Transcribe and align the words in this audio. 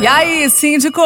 E 0.00 0.06
aí, 0.06 0.48
síndico? 0.48 1.02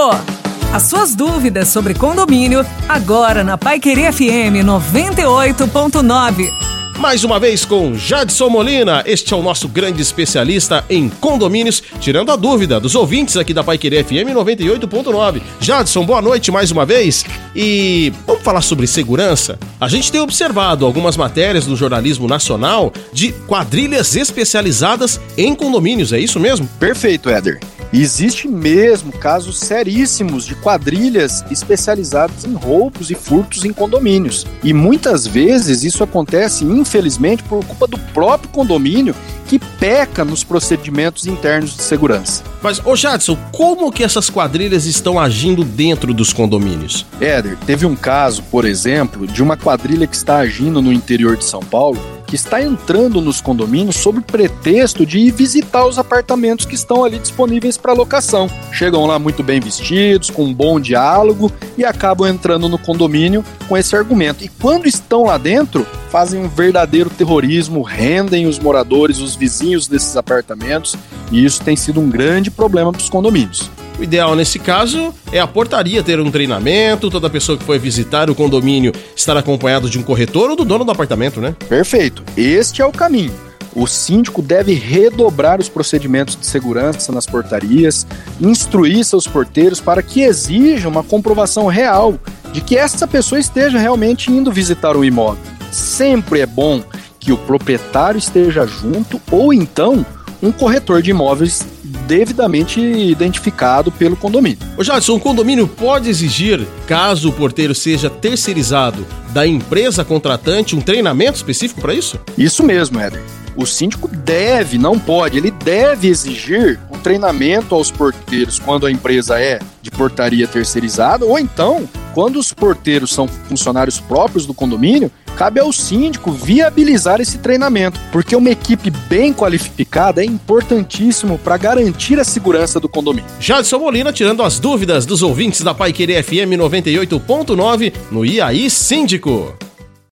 As 0.71 0.83
suas 0.83 1.15
dúvidas 1.15 1.69
sobre 1.69 1.95
condomínio, 1.95 2.65
agora 2.87 3.43
na 3.43 3.57
Pai 3.57 3.81
Querer 3.81 4.13
FM 4.13 4.61
98.9. 4.67 6.51
Mais 6.99 7.25
uma 7.25 7.41
vez 7.41 7.65
com 7.65 7.95
Jadson 7.97 8.51
Molina, 8.51 9.03
este 9.07 9.33
é 9.33 9.37
o 9.37 9.43
nosso 9.43 9.67
grande 9.67 10.03
especialista 10.03 10.85
em 10.91 11.09
condomínios, 11.09 11.83
tirando 12.01 12.31
a 12.31 12.37
dúvida 12.37 12.79
dos 12.79 12.95
ouvintes 12.95 13.39
aqui 13.39 13.55
da 13.55 13.65
Paiquerê 13.65 14.05
FM 14.05 14.35
98.9. 14.35 15.41
Jadson, 15.59 16.05
boa 16.05 16.21
noite 16.21 16.53
mais 16.53 16.71
uma 16.71 16.85
vez. 16.85 17.25
E 17.57 18.13
vamos 18.27 18.43
falar 18.43 18.61
sobre 18.61 18.87
segurança? 18.87 19.59
A 19.81 19.89
gente 19.89 20.13
tem 20.13 20.21
observado 20.21 20.85
algumas 20.85 21.17
matérias 21.17 21.65
do 21.65 21.75
jornalismo 21.75 22.29
nacional 22.29 22.93
de 23.11 23.33
quadrilhas 23.49 24.15
especializadas 24.15 25.19
em 25.39 25.55
condomínios, 25.55 26.13
é 26.13 26.21
isso 26.21 26.39
mesmo? 26.39 26.69
Perfeito, 26.79 27.31
Éder. 27.31 27.59
Existe 27.93 28.49
mesmo 28.49 29.13
casos 29.13 29.59
seríssimos 29.61 30.47
de 30.47 30.55
quadrilhas 30.55 31.45
especializadas 31.51 32.45
em 32.45 32.55
roubos 32.55 33.11
e 33.11 33.15
furtos 33.15 33.67
em 33.67 33.73
condomínios. 33.73 34.47
E 34.65 34.73
muitas 34.73 35.27
vezes 35.27 35.85
isso 35.85 36.03
acontece, 36.03 36.65
infelizmente, 36.65 37.43
por 37.43 37.63
culpa 37.65 37.87
do 37.87 37.99
próprio 38.15 38.49
condomínio 38.49 39.15
que 39.53 39.59
peca 39.59 40.25
nos 40.25 40.43
procedimentos 40.43 41.27
internos 41.27 41.77
de 41.77 41.83
segurança. 41.83 42.43
Mas, 42.63 42.81
ô 42.87 42.97
Jadson, 42.97 43.37
como 43.53 43.93
que 43.93 44.03
essas 44.03 44.31
quadrilhas 44.31 44.87
estão 44.87 45.21
agindo 45.21 45.63
dentro 45.63 46.15
dos 46.15 46.33
condomínios? 46.33 47.05
Éder, 47.21 47.59
teve 47.67 47.85
um 47.85 47.95
caso, 47.95 48.43
por 48.45 48.65
exemplo, 48.65 49.27
de 49.27 49.43
uma 49.43 49.55
quadrilha 49.55 50.07
que 50.07 50.17
está 50.17 50.39
agindo 50.39 50.81
no 50.81 50.91
interior 50.91 51.37
de 51.37 51.45
São 51.45 51.61
Paulo 51.61 52.01
que 52.27 52.37
está 52.37 52.63
entrando 52.63 53.21
nos 53.21 53.43
condomínios 53.43 53.97
sob 53.97 54.23
pretexto 54.23 55.05
de 55.05 55.19
ir 55.19 55.33
visitar 55.33 55.85
os 55.85 55.99
apartamentos 55.99 56.65
que 56.65 56.75
estão 56.75 57.05
ali 57.05 57.19
disponíveis 57.19 57.77
para 57.77 57.93
locação. 57.93 58.49
Chegam 58.73 59.05
lá 59.05 59.19
muito 59.19 59.43
bem 59.43 59.61
vestidos, 59.61 60.31
com 60.31 60.45
um 60.45 60.55
bom 60.55 60.81
diálogo 60.81 61.53
e 61.77 61.85
acabam 61.85 62.27
entrando 62.27 62.71
no 62.71 62.79
condomínio 62.79 63.45
com 63.69 63.77
esse 63.77 63.95
argumento. 63.95 64.43
E 64.43 64.49
quando 64.49 64.87
estão 64.87 65.25
lá 65.25 65.37
dentro, 65.37 65.87
fazem 66.13 66.45
um 66.45 66.49
verdadeiro 66.49 67.09
terrorismo, 67.09 67.81
rendem 67.81 68.45
os 68.45 68.59
moradores, 68.59 69.19
os 69.19 69.35
vizinhos 69.35 69.89
desses 69.89 70.15
apartamentos, 70.15 70.95
e 71.33 71.43
isso 71.43 71.63
tem 71.63 71.75
sido 71.75 72.01
um 72.01 72.11
grande 72.11 72.51
problema 72.51 72.93
para 72.93 73.01
os 73.01 73.09
condomínios. 73.09 73.71
O 73.99 74.03
ideal 74.03 74.37
nesse 74.37 74.59
caso 74.59 75.15
é 75.33 75.41
a 75.41 75.47
portaria 75.47 76.03
ter 76.03 76.21
um 76.21 76.31
treinamento, 76.31 77.11
toda 77.11 77.31
pessoa 77.31 77.57
que 77.57 77.65
for 77.65 77.79
visitar 77.79 78.29
o 78.29 78.35
condomínio 78.35 78.93
estar 79.17 79.35
acompanhado 79.39 79.89
de 79.89 79.99
um 79.99 80.03
corretor 80.03 80.51
ou 80.51 80.57
do 80.57 80.67
dono 80.67 80.85
do 80.85 80.91
apartamento, 80.91 81.41
né? 81.41 81.57
Perfeito. 81.67 82.23
Este 82.37 82.83
é 82.83 82.85
o 82.85 82.93
caminho. 82.93 83.33
O 83.75 83.87
síndico 83.87 84.43
deve 84.43 84.75
redobrar 84.75 85.61
os 85.61 85.71
procedimentos 85.71 86.37
de 86.37 86.45
segurança 86.45 87.11
nas 87.11 87.25
portarias, 87.25 88.07
instruir 88.39 89.03
seus 89.03 89.27
porteiros 89.27 89.81
para 89.81 90.03
que 90.03 90.21
exijam 90.21 90.91
uma 90.91 91.03
comprovação 91.03 91.69
real 91.69 92.19
de 92.53 92.61
que 92.61 92.77
essa 92.77 93.07
pessoa 93.07 93.41
esteja 93.41 93.79
realmente 93.79 94.31
indo 94.31 94.53
visitar 94.53 94.95
o 94.95 95.03
imóvel. 95.03 95.52
Sempre 95.73 96.41
é 96.41 96.47
bom 96.47 96.83
que 97.19 97.33
o 97.33 97.39
proprietário 97.39 98.19
esteja 98.19 98.67
junto 98.67 99.21
ou 99.31 99.53
então 99.53 100.05
um 100.43 100.53
corretor 100.53 101.01
de 101.01 101.11
imóveis 101.11 101.67
devidamente 102.07 102.81
identificado 102.81 103.93
pelo 103.93 104.17
condomínio. 104.17 104.59
Ô 104.77 104.83
Jadson, 104.83 105.15
um 105.15 105.19
condomínio 105.19 105.69
pode 105.69 106.11
exigir, 106.11 106.67
caso 106.87 107.29
o 107.29 107.33
porteiro 107.33 107.75
seja 107.75 108.11
terceirizado, 108.11 109.07
da 109.31 109.47
empresa 109.47 110.05
contratante 110.05 110.75
um 110.75 110.81
treinamento 110.81 111.37
específico 111.37 111.81
para 111.81 111.95
isso? 111.95 112.19
Isso 112.37 112.63
mesmo, 112.63 112.99
Éder. 113.01 113.23
O 113.55 113.67
síndico 113.67 114.09
deve, 114.09 114.79
não 114.79 114.99
pode, 114.99 115.39
ele 115.39 115.51
deve 115.51 116.09
exigir 116.09 116.81
um 116.91 116.99
treinamento 116.99 117.75
aos 117.75 117.91
porteiros 117.91 118.59
quando 118.59 118.87
a 118.87 118.91
empresa 118.91 119.39
é 119.41 119.59
de 119.81 119.91
portaria 119.91 120.49
terceirizada 120.49 121.25
ou 121.25 121.39
então 121.39 121.89
quando 122.15 122.37
os 122.37 122.53
porteiros 122.53 123.11
são 123.11 123.27
funcionários 123.27 123.99
próprios 123.99 124.47
do 124.47 124.55
condomínio, 124.55 125.11
cabe 125.37 125.61
ao 125.61 125.73
síndico 125.73 126.31
viabilizar 126.31 127.21
esse 127.21 127.39
treinamento, 127.39 127.99
porque 128.11 128.37
uma 128.37 128.51
equipe 128.51 128.91
bem 128.91 129.33
qualificada 129.33 130.23
é 130.23 130.25
importantíssimo 130.25 131.39
para 131.39 131.57
garantir 131.57 132.21
a 132.21 132.25
segurança 132.25 132.79
do 132.79 132.89
condomínio. 132.89 133.29
Jadson 133.41 133.79
Molina 133.79 134.13
tirando 134.13 134.43
as 134.43 134.59
dúvidas 134.59 135.07
dos 135.07 135.23
ouvintes 135.23 135.63
da 135.63 135.75
Pai 135.75 135.93
Querer 135.93 136.23
FM 136.23 136.57
98.9 136.59 137.93
no 138.11 138.25
IAI 138.25 138.69
Síndico. 138.69 139.55